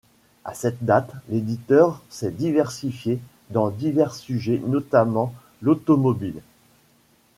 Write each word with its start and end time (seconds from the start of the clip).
À 0.45 0.55
cette 0.55 0.83
date, 0.83 1.11
l’éditeur 1.29 2.01
s’est 2.09 2.31
diversifié 2.31 3.19
dans 3.51 3.69
divers 3.69 4.15
sujet, 4.15 4.59
notamment 4.65 5.31
l’automobile. 5.61 6.41